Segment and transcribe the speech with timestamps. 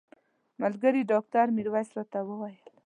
[0.61, 2.65] ملګري ډاکټر میرویس راته وویل.